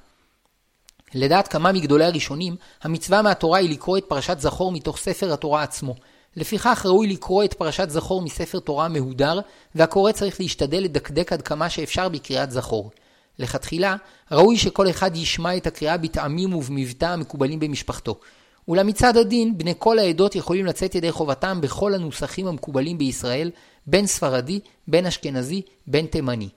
לדעת 1.13 1.48
כמה 1.48 1.72
מגדולי 1.72 2.05
הראשונים, 2.05 2.55
המצווה 2.84 3.22
מהתורה 3.22 3.60
היא 3.60 3.70
לקרוא 3.70 3.98
את 3.98 4.03
פרשת 4.08 4.39
זכור 4.39 4.72
מתוך 4.72 4.98
ספר 4.98 5.34
התורה 5.34 5.63
עצמו. 5.63 5.96
לפיכך 6.36 6.86
ראוי 6.86 7.08
לקרוא 7.08 7.44
את 7.44 7.54
פרשת 7.54 7.89
זכור 7.89 8.22
מספר 8.22 8.60
תורה 8.60 8.88
מהודר, 8.88 9.39
והקורא 9.75 10.12
צריך 10.12 10.39
להשתדל 10.39 10.84
לדקדק 10.84 11.34
עד 11.34 11.42
כמה 11.42 11.70
שאפשר 11.70 12.10
בקריאת 12.10 12.51
זכור. 12.51 12.92
לכתחילה, 13.39 13.96
ראוי 14.32 14.58
שכל 14.58 14.89
אחד 14.89 15.15
ישמע 15.15 15.58
את 15.58 15.68
הקריאה 15.68 15.98
בטעמים 15.98 16.54
ובמבטא 16.54 17.06
המקובלים 17.06 17.60
במשפחתו. 17.60 18.20
אולם 18.68 18.88
מצד 18.88 19.18
הדין, 19.18 19.58
בני 19.58 19.74
כל 19.77 20.00
העדות 20.00 20.36
יכולים 20.36 20.65
לצאת 20.65 20.96
ידי 20.96 21.12
חובתם 21.12 21.62
בכל 21.62 21.94
הנוסחים 21.94 22.48
המקובלים 22.48 22.98
בישראל, 22.98 23.51
בין 23.88 24.08
ספרדי, 24.08 24.60
בין 24.88 25.06
אשכנזי, 25.06 25.62
בין 25.88 26.06
תימני. 26.06 26.50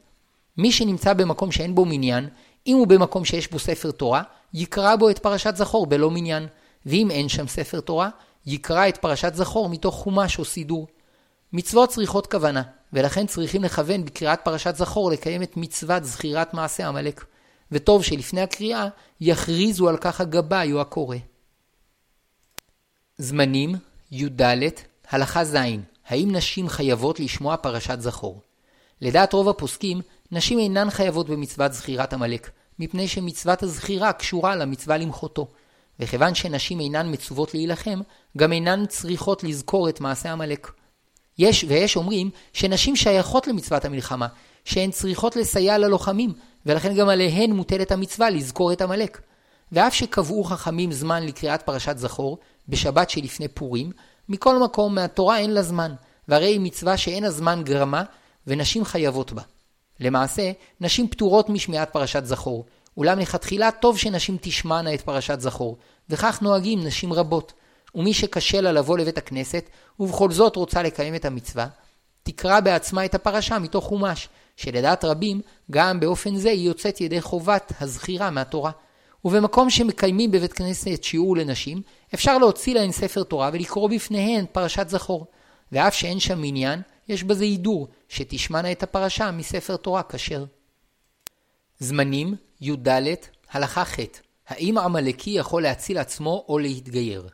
מי 0.56 0.72
שנמצא 0.72 1.12
במקום 1.12 1.52
שאין 1.52 1.74
בו 1.74 1.84
מניין, 1.84 2.28
אם 2.66 2.76
הוא 2.76 2.86
במקום 2.86 3.24
שיש 3.24 3.50
בו 3.50 3.58
ספר 3.58 3.90
תורה, 3.90 4.22
יקרא 4.54 4.96
בו 4.96 5.10
את 5.10 5.18
פרשת 5.18 5.56
זכור 5.56 5.86
בלא 5.86 6.10
מניין. 6.10 6.46
ואם 6.86 7.10
אין 7.10 7.28
שם 7.28 7.48
ספר 7.48 7.80
תורה, 7.80 8.08
יקרא 8.48 8.88
את 8.88 8.96
פרשת 8.96 9.34
זכור 9.34 9.68
מתוך 9.68 9.94
חומש 9.94 10.38
או 10.38 10.44
סידור. 10.44 10.86
מצוות 11.52 11.88
צריכות 11.88 12.26
כוונה, 12.26 12.62
ולכן 12.92 13.26
צריכים 13.26 13.64
לכוון 13.64 14.04
בקריאת 14.04 14.40
פרשת 14.44 14.76
זכור 14.76 15.10
לקיים 15.10 15.42
את 15.42 15.56
מצוות 15.56 16.04
זכירת 16.04 16.54
מעשה 16.54 16.88
עמלק. 16.88 17.24
וטוב 17.72 18.04
שלפני 18.04 18.40
הקריאה 18.40 18.88
יכריזו 19.20 19.88
על 19.88 19.96
כך 19.96 20.20
הגבאי 20.20 20.72
או 20.72 20.80
הקורא. 20.80 21.16
זמנים, 23.18 23.74
י"ד, 24.10 24.42
הלכה 25.10 25.44
ז', 25.44 25.56
האם 26.06 26.28
נשים 26.32 26.68
חייבות 26.68 27.20
לשמוע 27.20 27.56
פרשת 27.56 28.00
זכור? 28.00 28.40
לדעת 29.00 29.32
רוב 29.32 29.48
הפוסקים, 29.48 30.00
נשים 30.32 30.58
אינן 30.58 30.90
חייבות 30.90 31.28
במצוות 31.28 31.72
זכירת 31.72 32.12
עמלק, 32.12 32.50
מפני 32.78 33.08
שמצוות 33.08 33.62
הזכירה 33.62 34.12
קשורה 34.12 34.56
למצווה 34.56 34.96
למחותו. 34.96 35.48
וכיוון 36.00 36.34
שנשים 36.34 36.80
אינן 36.80 37.12
מצוות 37.12 37.54
להילחם, 37.54 38.00
גם 38.36 38.52
אינן 38.52 38.86
צריכות 38.86 39.44
לזכור 39.44 39.88
את 39.88 40.00
מעשה 40.00 40.32
עמלק. 40.32 40.70
יש 41.38 41.64
ויש 41.68 41.96
אומרים 41.96 42.30
שנשים 42.52 42.96
שייכות 42.96 43.46
למצוות 43.46 43.84
המלחמה, 43.84 44.26
שהן 44.64 44.90
צריכות 44.90 45.36
לסייע 45.36 45.78
ללוחמים, 45.78 46.32
ולכן 46.66 46.94
גם 46.94 47.08
עליהן 47.08 47.52
מוטלת 47.52 47.92
המצווה 47.92 48.30
לזכור 48.30 48.72
את 48.72 48.82
עמלק. 48.82 49.20
ואף 49.72 49.94
שקבעו 49.94 50.44
חכמים 50.44 50.92
זמן 50.92 51.22
לקריאת 51.22 51.62
פרשת 51.62 51.98
זכור, 51.98 52.38
בשבת 52.68 53.10
שלפני 53.10 53.48
פורים, 53.48 53.92
מכל 54.28 54.58
מקום 54.58 54.94
מהתורה 54.94 55.38
אין 55.38 55.50
לה 55.50 55.62
זמן, 55.62 55.94
והרי 56.28 56.46
היא 56.46 56.60
מצווה 56.60 56.96
שאין 56.96 57.24
הזמן 57.24 57.62
גרמה, 57.64 58.02
ונשים 58.46 58.84
חייבות 58.84 59.32
בה. 59.32 59.42
למעשה, 60.00 60.52
נשים 60.80 61.08
פטורות 61.08 61.48
משמיעת 61.48 61.92
פרשת 61.92 62.24
זכור, 62.24 62.64
אולם 62.98 63.18
לכתחילה 63.18 63.70
טוב 63.70 63.98
שנשים 63.98 64.36
תשמענה 64.40 64.94
את 64.94 65.00
פרשת 65.00 65.40
זכור, 65.40 65.76
וכך 66.10 66.38
נוהגים 66.42 66.84
נשים 66.84 67.12
רבות. 67.12 67.52
ומי 67.94 68.14
שקשה 68.14 68.60
לה 68.60 68.72
לבוא 68.72 68.98
לבית 68.98 69.18
הכנסת, 69.18 69.70
ובכל 70.00 70.30
זאת 70.30 70.56
רוצה 70.56 70.82
לקיים 70.82 71.14
את 71.14 71.24
המצווה, 71.24 71.66
תקרא 72.22 72.60
בעצמה 72.60 73.04
את 73.04 73.14
הפרשה 73.14 73.58
מתוך 73.58 73.84
חומש, 73.84 74.28
שלדעת 74.56 75.04
רבים, 75.04 75.40
גם 75.70 76.00
באופן 76.00 76.36
זה 76.36 76.50
היא 76.50 76.66
יוצאת 76.66 77.00
ידי 77.00 77.20
חובת 77.20 77.72
הזכירה 77.80 78.30
מהתורה. 78.30 78.70
ובמקום 79.24 79.70
שמקיימים 79.70 80.30
בבית 80.30 80.52
כנסת 80.52 81.04
שיעור 81.04 81.36
לנשים, 81.36 81.82
אפשר 82.14 82.38
להוציא 82.38 82.74
להן 82.74 82.92
ספר 82.92 83.22
תורה 83.22 83.50
ולקרוא 83.52 83.90
בפניהן 83.90 84.44
פרשת 84.52 84.88
זכור. 84.88 85.26
ואף 85.72 85.94
שאין 85.94 86.20
שם 86.20 86.40
עניין, 86.44 86.82
יש 87.08 87.22
בזה 87.22 87.44
הידור, 87.44 87.88
שתשמענה 88.08 88.72
את 88.72 88.82
הפרשה 88.82 89.30
מספר 89.30 89.76
תורה 89.76 90.02
כשר. 90.02 90.44
זמנים, 91.80 92.34
י"ד, 92.60 92.88
הלכה 93.50 93.84
ח' 93.84 93.96
האם 94.48 94.78
עמלקי 94.78 95.30
יכול 95.30 95.62
להציל 95.62 95.98
עצמו 95.98 96.44
או 96.48 96.58
להתגייר? 96.58 97.28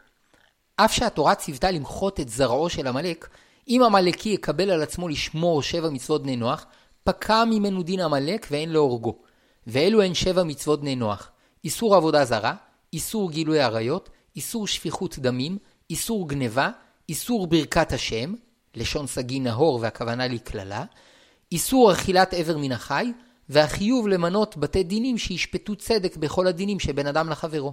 אף 0.76 0.92
שהתורה 0.92 1.34
ציוותה 1.34 1.70
למחות 1.70 2.20
את 2.20 2.28
זרעו 2.28 2.70
של 2.70 2.86
עמלק, 2.86 3.28
אם 3.68 3.82
עמלקי 3.86 4.28
יקבל 4.28 4.70
על 4.70 4.82
עצמו 4.82 5.08
לשמור 5.08 5.62
שבע 5.62 5.90
מצוות 5.90 6.22
בני 6.22 6.36
נוח, 6.36 6.66
פקע 7.04 7.44
ממנו 7.44 7.82
דין 7.82 8.00
עמלק 8.00 8.46
ואין 8.50 8.72
להורגו. 8.72 9.18
ואלו 9.66 10.02
הן 10.02 10.14
שבע 10.14 10.42
מצוות 10.42 10.80
בני 10.80 10.96
נוח. 10.96 11.30
איסור 11.64 11.96
עבודה 11.96 12.24
זרה, 12.24 12.54
איסור 12.92 13.30
גילוי 13.30 13.60
עריות, 13.60 14.10
איסור 14.36 14.66
שפיכות 14.66 15.18
דמים, 15.18 15.58
איסור 15.90 16.28
גניבה, 16.28 16.70
איסור 17.08 17.46
ברכת 17.46 17.92
השם, 17.92 18.34
לשון 18.74 19.06
סגי 19.06 19.40
נהור 19.40 19.78
והכוונה 19.82 20.28
לקללה, 20.28 20.84
איסור 21.52 21.92
אכילת 21.92 22.34
עבר 22.34 22.58
מן 22.58 22.72
החי, 22.72 23.12
והחיוב 23.48 24.08
למנות 24.08 24.56
בתי 24.56 24.82
דינים 24.82 25.18
שישפטו 25.18 25.76
צדק 25.76 26.16
בכל 26.16 26.46
הדינים 26.46 26.80
שבין 26.80 27.06
אדם 27.06 27.28
לחברו. 27.28 27.72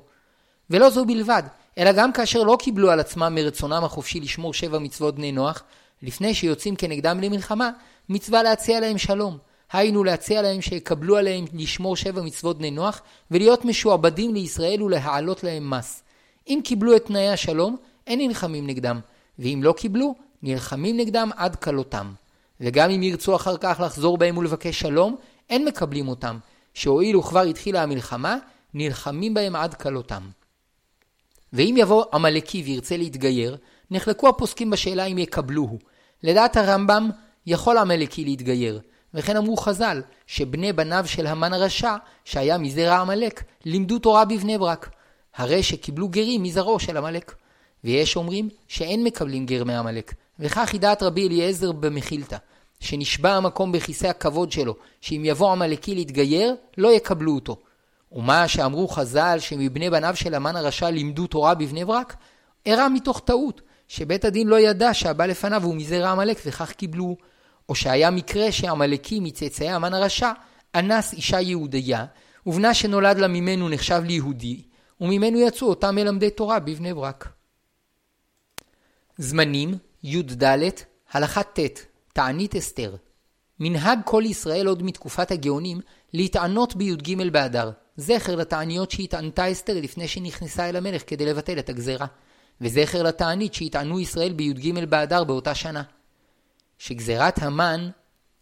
ולא 0.69 0.89
זו 0.89 1.05
בלבד, 1.05 1.43
אלא 1.77 1.91
גם 1.91 2.13
כאשר 2.13 2.43
לא 2.43 2.57
קיבלו 2.59 2.91
על 2.91 2.99
עצמם 2.99 3.31
מרצונם 3.35 3.83
החופשי 3.83 4.19
לשמור 4.19 4.53
שבע 4.53 4.79
מצוות 4.79 5.15
בני 5.15 5.31
נוח, 5.31 5.63
לפני 6.03 6.33
שיוצאים 6.33 6.75
כנגדם 6.75 7.19
למלחמה, 7.21 7.69
מצווה 8.09 8.43
להציע 8.43 8.79
להם 8.79 8.97
שלום. 8.97 9.37
היינו 9.71 10.03
להציע 10.03 10.41
להם 10.41 10.61
שיקבלו 10.61 11.17
עליהם 11.17 11.45
לשמור 11.53 11.95
שבע 11.95 12.21
מצוות 12.21 12.57
בני 12.57 12.71
נוח, 12.71 13.01
ולהיות 13.31 13.65
משועבדים 13.65 14.33
לישראל 14.33 14.83
ולהעלות 14.83 15.43
להם 15.43 15.69
מס. 15.69 16.03
אם 16.47 16.59
קיבלו 16.63 16.95
את 16.95 17.05
תנאי 17.05 17.29
השלום, 17.29 17.77
אין 18.07 18.19
נלחמים 18.19 18.67
נגדם, 18.67 18.99
ואם 19.39 19.59
לא 19.63 19.73
קיבלו, 19.77 20.15
נלחמים 20.43 20.97
נגדם 20.97 21.29
עד 21.35 21.55
כלותם. 21.55 22.11
וגם 22.61 22.89
אם 22.89 23.03
ירצו 23.03 23.35
אחר 23.35 23.57
כך 23.57 23.79
לחזור 23.85 24.17
בהם 24.17 24.37
ולבקש 24.37 24.79
שלום, 24.79 25.15
אין 25.51 25.65
מקבלים 25.65 26.07
אותם, 26.07 26.37
שהואיל 26.73 27.17
וכבר 27.17 27.39
התחילה 27.41 27.83
המלחמה, 27.83 28.37
נלחמים 28.73 29.33
בהם 29.33 29.55
עד 29.55 29.73
כלותם. 29.73 30.21
ואם 31.53 31.75
יבוא 31.77 32.05
עמלקי 32.13 32.63
וירצה 32.63 32.97
להתגייר, 32.97 33.57
נחלקו 33.91 34.29
הפוסקים 34.29 34.69
בשאלה 34.69 35.05
אם 35.05 35.17
יקבלוהו. 35.17 35.79
לדעת 36.23 36.57
הרמב"ם, 36.57 37.09
יכול 37.45 37.77
עמלקי 37.77 38.23
להתגייר, 38.23 38.79
וכן 39.13 39.37
אמרו 39.37 39.57
חז"ל, 39.57 40.01
שבני 40.27 40.73
בניו 40.73 41.03
של 41.07 41.27
המן 41.27 41.53
הרשע, 41.53 41.95
שהיה 42.25 42.57
מזרע 42.57 42.97
עמלק, 42.97 43.43
לימדו 43.65 43.99
תורה 43.99 44.25
בבני 44.25 44.57
ברק. 44.57 44.89
הרי 45.35 45.63
שקיבלו 45.63 46.09
גרים 46.09 46.43
מזרעו 46.43 46.79
של 46.79 46.97
עמלק. 46.97 47.35
ויש 47.83 48.15
אומרים 48.15 48.49
שאין 48.67 49.03
מקבלים 49.03 49.45
גר 49.45 49.63
מעמלק, 49.63 50.13
וכך 50.39 50.73
היא 50.73 50.81
דעת 50.81 51.03
רבי 51.03 51.27
אליעזר 51.27 51.71
במחילתא, 51.71 52.37
שנשבע 52.81 53.33
המקום 53.33 53.71
בכיסא 53.71 54.07
הכבוד 54.07 54.51
שלו, 54.51 54.75
שאם 55.01 55.21
יבוא 55.25 55.51
עמלקי 55.51 55.95
להתגייר, 55.95 56.55
לא 56.77 56.93
יקבלו 56.93 57.35
אותו. 57.35 57.57
ומה 58.11 58.47
שאמרו 58.47 58.87
חז"ל 58.87 59.37
שמבני 59.39 59.89
בניו 59.89 60.15
של 60.15 60.33
המן 60.33 60.55
הרשע 60.55 60.89
לימדו 60.89 61.27
תורה 61.27 61.55
בבני 61.55 61.85
ברק, 61.85 62.15
אירע 62.65 62.87
מתוך 62.87 63.21
טעות, 63.25 63.61
שבית 63.87 64.25
הדין 64.25 64.47
לא 64.47 64.59
ידע 64.59 64.93
שהבא 64.93 65.25
לפניו 65.25 65.63
הוא 65.63 65.75
מזרע 65.75 66.11
עמלק 66.11 66.41
וכך 66.45 66.71
קיבלו. 66.71 67.15
או 67.69 67.75
שהיה 67.75 68.09
מקרה 68.09 68.51
שעמלקי 68.51 69.19
מצאצאי 69.19 69.69
המן 69.69 69.93
הרשע 69.93 70.31
אנס 70.75 71.13
אישה 71.13 71.41
יהודייה, 71.41 72.05
ובנה 72.45 72.73
שנולד 72.73 73.17
לה 73.17 73.27
ממנו 73.27 73.69
נחשב 73.69 74.01
ליהודי, 74.05 74.61
וממנו 75.01 75.39
יצאו 75.39 75.67
אותם 75.67 75.95
מלמדי 75.95 76.29
תורה 76.29 76.59
בבני 76.59 76.93
ברק. 76.93 77.29
זמנים, 79.17 79.77
י"ד, 80.03 80.43
הלכה 81.11 81.43
ט', 81.43 81.59
תענית 82.13 82.55
אסתר. 82.55 82.95
מנהג 83.59 83.99
כל 84.05 84.23
ישראל 84.25 84.67
עוד 84.67 84.83
מתקופת 84.83 85.31
הגאונים 85.31 85.79
להתענות 86.13 86.75
בי"ג 86.75 87.29
באדר, 87.31 87.71
זכר 87.97 88.35
לתעניות 88.35 88.91
שהתענתה 88.91 89.51
אסתר 89.51 89.73
לפני 89.81 90.07
שנכנסה 90.07 90.69
אל 90.69 90.75
המלך 90.75 91.03
כדי 91.07 91.25
לבטל 91.25 91.59
את 91.59 91.69
הגזרה, 91.69 92.05
וזכר 92.61 93.03
לתענית 93.03 93.53
שהתענו 93.53 93.99
ישראל 93.99 94.33
בי"ג 94.33 94.85
באדר 94.85 95.23
באותה 95.23 95.55
שנה. 95.55 95.83
שגזירת 96.77 97.41
המן, 97.41 97.89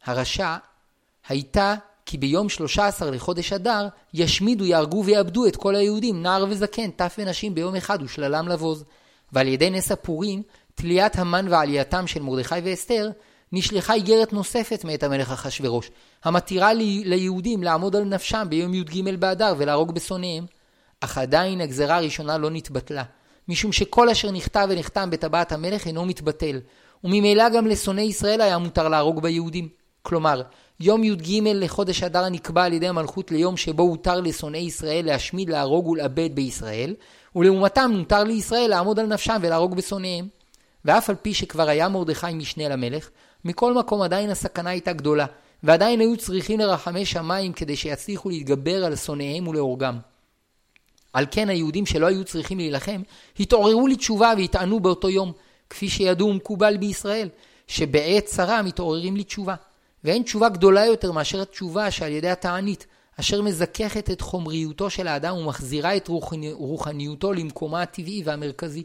הרשע, 0.03 0.57
הייתה 1.27 1.75
כי 2.05 2.17
ביום 2.17 2.49
13 2.49 3.11
לחודש 3.11 3.53
אדר 3.53 3.87
ישמידו, 4.13 4.65
יהרגו 4.65 5.05
ויאבדו 5.05 5.47
את 5.47 5.55
כל 5.55 5.75
היהודים, 5.75 6.23
נער 6.23 6.45
וזקן, 6.49 6.91
טף 6.91 7.15
ונשים 7.19 7.55
ביום 7.55 7.75
אחד 7.75 7.99
ושללם 8.01 8.47
לבוז. 8.47 8.83
ועל 9.31 9.47
ידי 9.47 9.69
נס 9.69 9.91
הפורים, 9.91 10.43
תליית 10.75 11.15
המן 11.15 11.47
ועלייתם 11.49 12.07
של 12.07 12.21
מרדכי 12.21 12.55
ואסתר, 12.63 13.09
נשלחה 13.51 13.93
איגרת 13.93 14.33
נוספת 14.33 14.85
מאת 14.85 15.03
המלך 15.03 15.31
אחשורוש, 15.31 15.91
המתירה 16.23 16.73
לי, 16.73 17.03
ליהודים 17.05 17.63
לעמוד 17.63 17.95
על 17.95 18.03
נפשם 18.03 18.47
ביום 18.49 18.73
י"ג 18.73 19.15
באדר 19.19 19.53
ולהרוג 19.57 19.91
בשונאיהם. 19.91 20.45
אך 21.01 21.17
עדיין 21.17 21.61
הגזרה 21.61 21.97
הראשונה 21.97 22.37
לא 22.37 22.49
נתבטלה, 22.49 23.03
משום 23.47 23.71
שכל 23.71 24.09
אשר 24.09 24.31
נכתב 24.31 24.67
ונחתם 24.69 25.09
בטבעת 25.09 25.51
המלך 25.51 25.87
אינו 25.87 26.05
מתבטל, 26.05 26.59
וממילא 27.03 27.49
גם 27.49 27.67
לשונאי 27.67 28.03
ישראל 28.03 28.41
היה 28.41 28.57
מותר 28.57 28.89
להרוג 28.89 29.21
ביהודים. 29.21 29.69
כלומר, 30.01 30.41
יום 30.79 31.03
י"ג 31.03 31.41
לחודש 31.43 32.03
אדר 32.03 32.29
נקבע 32.29 32.63
על 32.63 32.73
ידי 32.73 32.87
המלכות 32.87 33.31
ליום 33.31 33.57
שבו 33.57 33.83
הותר 33.83 34.21
לשונאי 34.21 34.59
ישראל 34.59 35.05
להשמיד, 35.05 35.49
להרוג 35.49 35.87
ולאבד 35.87 36.29
בישראל, 36.35 36.95
ולעומתם 37.35 37.91
מותר 37.93 38.23
לישראל 38.23 38.69
לעמוד 38.69 38.99
על 38.99 39.05
נפשם 39.05 39.37
ולהרוג 39.41 39.75
בשונאיהם. 39.75 40.27
ואף 40.85 41.09
על 41.09 41.15
פי 41.15 41.33
שכבר 41.33 41.69
היה 41.69 41.89
מרדכי 41.89 42.33
משנה 42.33 42.69
למלך, 42.69 43.09
מכל 43.45 43.73
מקום 43.73 44.01
עדיין 44.01 44.29
הסכנה 44.29 44.69
הייתה 44.69 44.93
גדולה, 44.93 45.25
ועדיין 45.63 45.99
היו 45.99 46.17
צריכים 46.17 46.59
לרחמי 46.59 47.05
שמיים 47.05 47.53
כדי 47.53 47.75
שיצליחו 47.75 48.29
להתגבר 48.29 48.85
על 48.85 48.95
שונאיהם 48.95 49.47
ולהורגם. 49.47 49.99
על 51.13 51.25
כן 51.31 51.49
היהודים 51.49 51.85
שלא 51.85 52.05
היו 52.05 52.23
צריכים 52.23 52.57
להילחם, 52.57 53.01
התעוררו 53.39 53.87
לתשובה 53.87 54.33
והטענו 54.37 54.79
באותו 54.79 55.09
יום, 55.09 55.31
כפי 55.69 55.89
שידעו 55.89 56.27
ומקובל 56.27 56.77
בישראל, 56.77 57.29
שבעת 57.67 58.25
צרה 58.25 58.61
מתעוררים 58.61 59.17
לתשובה. 59.17 59.55
ואין 60.03 60.23
תשובה 60.23 60.49
גדולה 60.49 60.85
יותר 60.85 61.11
מאשר 61.11 61.41
התשובה 61.41 61.91
שעל 61.91 62.11
ידי 62.11 62.29
התענית, 62.29 62.85
אשר 63.19 63.41
מזככת 63.41 64.11
את 64.11 64.21
חומריותו 64.21 64.89
של 64.89 65.07
האדם 65.07 65.37
ומחזירה 65.37 65.97
את 65.97 66.07
רוחניותו 66.53 67.33
למקומה 67.33 67.81
הטבעי 67.81 68.21
והמרכזי. 68.25 68.83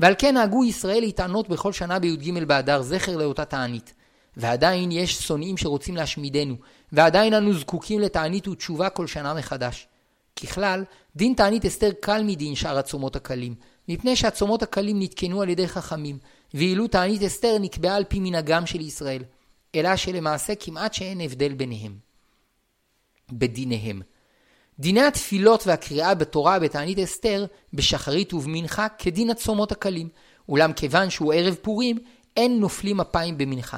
ועל 0.00 0.14
כן 0.18 0.34
נהגו 0.34 0.64
ישראל 0.64 1.00
להתענות 1.00 1.48
בכל 1.48 1.72
שנה 1.72 1.98
בי"ג 1.98 2.44
באדר 2.44 2.82
זכר 2.82 3.16
לאותה 3.16 3.44
תענית. 3.44 3.94
ועדיין 4.36 4.92
יש 4.92 5.22
שונאים 5.22 5.56
שרוצים 5.56 5.96
להשמידנו, 5.96 6.56
ועדיין 6.92 7.34
אנו 7.34 7.52
זקוקים 7.54 8.00
לתענית 8.00 8.48
ותשובה 8.48 8.90
כל 8.90 9.06
שנה 9.06 9.34
מחדש. 9.34 9.88
ככלל, 10.36 10.84
דין 11.16 11.34
תענית 11.34 11.64
אסתר 11.64 11.90
קל 12.00 12.22
מדין 12.26 12.54
שאר 12.54 12.78
הצומות 12.78 13.16
הקלים, 13.16 13.54
מפני 13.88 14.16
שהצומות 14.16 14.62
הקלים 14.62 15.02
נתקנו 15.02 15.42
על 15.42 15.48
ידי 15.48 15.68
חכמים, 15.68 16.18
ואילו 16.54 16.88
תענית 16.88 17.22
אסתר 17.22 17.56
נקבעה 17.60 17.96
על 17.96 18.04
פי 18.04 18.20
מנהגם 18.20 18.66
של 18.66 18.80
ישראל, 18.80 19.22
אלא 19.74 19.96
שלמעשה 19.96 20.54
כמעט 20.54 20.94
שאין 20.94 21.20
הבדל 21.20 21.52
ביניהם. 21.54 21.98
בדיניהם. 23.32 24.02
דיני 24.80 25.00
התפילות 25.00 25.66
והקריאה 25.66 26.14
בתורה 26.14 26.58
בתענית 26.58 26.98
אסתר, 26.98 27.46
בשחרית 27.74 28.34
ובמנחה, 28.34 28.86
כדין 28.98 29.30
הצומות 29.30 29.72
הקלים, 29.72 30.08
אולם 30.48 30.72
כיוון 30.72 31.10
שהוא 31.10 31.32
ערב 31.32 31.54
פורים, 31.62 31.98
אין 32.36 32.60
נופלים 32.60 33.00
אפיים 33.00 33.38
במנחה. 33.38 33.76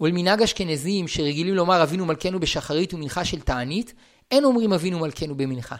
ולמנהג 0.00 0.42
אשכנזים 0.42 1.08
שרגילים 1.08 1.54
לומר 1.54 1.82
אבינו 1.82 2.06
מלכנו 2.06 2.40
בשחרית 2.40 2.94
ומנחה 2.94 3.24
של 3.24 3.40
תענית, 3.40 3.94
אין 4.30 4.44
אומרים 4.44 4.72
אבינו 4.72 4.98
מלכנו 4.98 5.34
במנחה. 5.34 5.76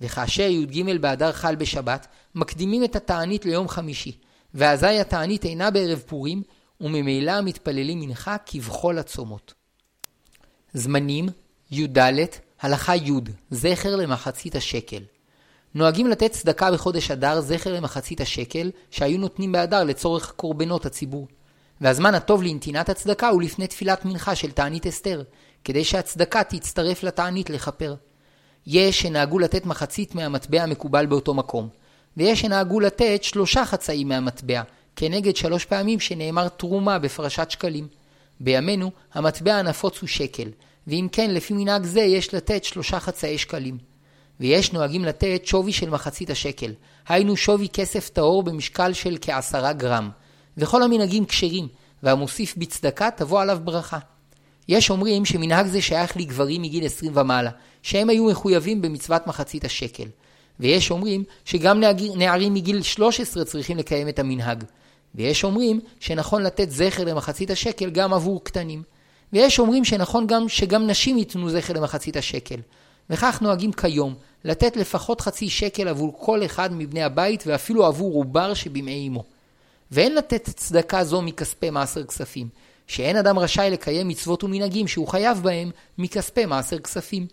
וכאשר 0.00 0.42
י"ג 0.42 0.96
באדר 1.00 1.32
חל 1.32 1.56
בשבת, 1.56 2.06
מקדימים 2.34 2.84
את 2.84 2.96
התענית 2.96 3.44
ליום 3.44 3.68
חמישי, 3.68 4.18
ואזי 4.54 4.86
התענית 4.86 5.44
אינה 5.44 5.70
בערב 5.70 6.02
פורים, 6.06 6.42
וממילא 6.80 7.40
מתפללים 7.40 8.00
מנחה 8.00 8.36
כבכל 8.46 8.98
הצומות. 8.98 9.54
זמנים 10.74 11.28
י"ד 11.70 11.98
הלכה 12.60 12.96
י' 12.96 13.10
זכר 13.50 13.96
למחצית 13.96 14.54
השקל. 14.54 15.02
נוהגים 15.74 16.06
לתת 16.06 16.32
צדקה 16.32 16.72
בחודש 16.72 17.10
אדר 17.10 17.40
זכר 17.40 17.72
למחצית 17.72 18.20
השקל 18.20 18.70
שהיו 18.90 19.18
נותנים 19.18 19.52
באדר 19.52 19.84
לצורך 19.84 20.32
קורבנות 20.36 20.86
הציבור. 20.86 21.28
והזמן 21.80 22.14
הטוב 22.14 22.42
לנתינת 22.42 22.88
הצדקה 22.88 23.28
הוא 23.28 23.42
לפני 23.42 23.66
תפילת 23.66 24.04
מנחה 24.04 24.34
של 24.34 24.50
תענית 24.50 24.86
אסתר, 24.86 25.22
כדי 25.64 25.84
שהצדקה 25.84 26.44
תצטרף 26.44 27.02
לתענית 27.02 27.50
לכפר. 27.50 27.94
יש 28.66 29.00
שנהגו 29.00 29.38
לתת 29.38 29.66
מחצית 29.66 30.14
מהמטבע 30.14 30.62
המקובל 30.62 31.06
באותו 31.06 31.34
מקום, 31.34 31.68
ויש 32.16 32.40
שנהגו 32.40 32.80
לתת 32.80 33.24
שלושה 33.24 33.64
חצאים 33.64 34.08
מהמטבע, 34.08 34.62
כנגד 34.96 35.36
שלוש 35.36 35.64
פעמים 35.64 36.00
שנאמר 36.00 36.48
תרומה 36.48 36.98
בפרשת 36.98 37.50
שקלים. 37.50 37.88
בימינו 38.40 38.90
המטבע 39.14 39.54
הנפוץ 39.54 40.00
הוא 40.00 40.08
שקל, 40.08 40.48
ואם 40.86 41.08
כן 41.12 41.30
לפי 41.30 41.54
מנהג 41.54 41.84
זה 41.84 42.00
יש 42.00 42.34
לתת 42.34 42.64
שלושה 42.64 43.00
חצאי 43.00 43.38
שקלים. 43.38 43.78
ויש 44.40 44.72
נוהגים 44.72 45.04
לתת 45.04 45.42
שווי 45.44 45.72
של 45.72 45.90
מחצית 45.90 46.30
השקל, 46.30 46.72
היינו 47.08 47.36
שווי 47.36 47.68
כסף 47.68 48.08
טהור 48.08 48.42
במשקל 48.42 48.92
של 48.92 49.16
כעשרה 49.20 49.72
גרם, 49.72 50.10
וכל 50.56 50.82
המנהגים 50.82 51.24
כשרים, 51.24 51.68
והמוסיף 52.02 52.56
בצדקה 52.56 53.10
תבוא 53.10 53.40
עליו 53.40 53.58
ברכה. 53.64 53.98
יש 54.68 54.90
אומרים 54.90 55.24
שמנהג 55.24 55.66
זה 55.66 55.82
שייך 55.82 56.16
לגברים 56.16 56.62
מגיל 56.62 56.86
20 56.86 57.12
ומעלה, 57.16 57.50
שהם 57.82 58.10
היו 58.10 58.24
מחויבים 58.24 58.82
במצוות 58.82 59.26
מחצית 59.26 59.64
השקל. 59.64 60.08
ויש 60.60 60.90
אומרים 60.90 61.24
שגם 61.44 61.80
נערים 62.16 62.54
מגיל 62.54 62.82
13 62.82 63.44
צריכים 63.44 63.76
לקיים 63.76 64.08
את 64.08 64.18
המנהג. 64.18 64.64
ויש 65.14 65.44
אומרים 65.44 65.80
שנכון 66.00 66.42
לתת 66.42 66.70
זכר 66.70 67.04
למחצית 67.04 67.50
השקל 67.50 67.90
גם 67.90 68.12
עבור 68.12 68.44
קטנים. 68.44 68.82
ויש 69.32 69.58
אומרים 69.58 69.84
שנכון 69.84 70.26
גם 70.26 70.48
שגם 70.48 70.86
נשים 70.86 71.18
ייתנו 71.18 71.50
זכר 71.50 71.72
למחצית 71.72 72.16
השקל. 72.16 72.60
וכך 73.10 73.38
נוהגים 73.42 73.72
כיום, 73.72 74.14
לתת 74.44 74.76
לפחות 74.76 75.20
חצי 75.20 75.48
שקל 75.48 75.88
עבור 75.88 76.14
כל 76.18 76.44
אחד 76.44 76.72
מבני 76.72 77.02
הבית 77.02 77.44
ואפילו 77.46 77.86
עבור 77.86 78.14
עובר 78.14 78.54
שבימי 78.54 79.08
אמו. 79.08 79.24
ואין 79.90 80.14
לתת 80.14 80.50
צדקה 80.50 81.04
זו 81.04 81.22
מכספי 81.22 81.70
מעשר 81.70 82.04
כספים, 82.04 82.48
שאין 82.86 83.16
אדם 83.16 83.38
רשאי 83.38 83.70
לקיים 83.70 84.08
מצוות 84.08 84.44
ומנהגים 84.44 84.88
שהוא 84.88 85.08
חייב 85.08 85.42
בהם 85.42 85.70
מכספי 85.98 86.46
מעשר 86.46 86.78
כספים. 86.78 87.26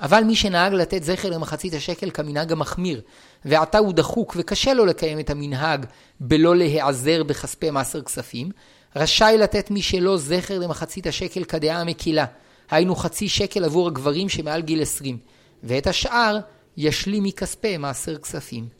אבל 0.00 0.24
מי 0.24 0.36
שנהג 0.36 0.72
לתת 0.72 1.02
זכר 1.02 1.30
למחצית 1.30 1.74
השקל 1.74 2.10
כמנהג 2.10 2.52
המחמיר, 2.52 3.00
ועתה 3.44 3.78
הוא 3.78 3.92
דחוק 3.92 4.34
וקשה 4.36 4.74
לו 4.74 4.86
לקיים 4.86 5.20
את 5.20 5.30
המנהג 5.30 5.86
בלא 6.20 6.56
להיעזר 6.56 7.22
בכספי 7.22 7.70
מעשר 7.70 8.02
כספים, 8.02 8.50
רשאי 8.96 9.38
לתת 9.38 9.70
מי 9.70 9.82
שלא 9.82 10.16
זכר 10.16 10.58
למחצית 10.58 11.06
השקל 11.06 11.44
כדעה 11.44 11.80
המקילה, 11.80 12.24
היינו 12.70 12.96
חצי 12.96 13.28
שקל 13.28 13.64
עבור 13.64 13.88
הגברים 13.88 14.28
שמעל 14.28 14.62
גיל 14.62 14.82
20, 14.82 15.18
ואת 15.62 15.86
השאר 15.86 16.38
ישלים 16.76 17.22
מכספי 17.22 17.76
מעשר 17.76 18.18
כספים. 18.18 18.75